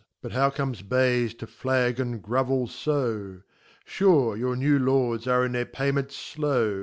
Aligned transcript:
But 0.23 0.31
how 0.31 0.49
comes 0.49 0.81
Bayes 0.81 1.35
to 1.35 1.45
flag 1.45 1.99
and 1.99 2.23
grovel 2.23 2.65
fo 2.65 3.41
> 3.61 3.85
Sure 3.85 4.35
your 4.35 4.55
new 4.55 4.79
Lords 4.79 5.27
are 5.27 5.45
in 5.45 5.51
their 5.51 5.63
payments 5.63 6.17
flow. 6.33 6.79